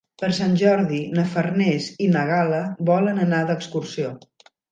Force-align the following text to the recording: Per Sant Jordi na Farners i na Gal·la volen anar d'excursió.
Per 0.21 0.27
Sant 0.35 0.53
Jordi 0.61 1.01
na 1.17 1.25
Farners 1.33 1.91
i 2.07 2.09
na 2.15 2.25
Gal·la 2.31 2.63
volen 2.89 3.23
anar 3.29 3.45
d'excursió. 3.51 4.09